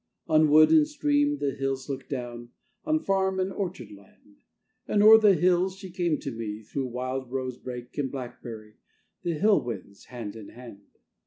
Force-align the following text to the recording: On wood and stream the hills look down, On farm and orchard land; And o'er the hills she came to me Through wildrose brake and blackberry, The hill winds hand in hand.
On 0.25 0.49
wood 0.49 0.71
and 0.71 0.87
stream 0.87 1.37
the 1.37 1.51
hills 1.51 1.87
look 1.87 2.09
down, 2.09 2.49
On 2.85 2.99
farm 2.99 3.39
and 3.39 3.53
orchard 3.53 3.91
land; 3.91 4.37
And 4.87 5.03
o'er 5.03 5.19
the 5.19 5.35
hills 5.35 5.75
she 5.75 5.91
came 5.91 6.17
to 6.21 6.31
me 6.31 6.63
Through 6.63 6.87
wildrose 6.87 7.59
brake 7.59 7.95
and 7.99 8.11
blackberry, 8.11 8.77
The 9.21 9.35
hill 9.37 9.61
winds 9.63 10.05
hand 10.05 10.35
in 10.35 10.49
hand. 10.49 10.97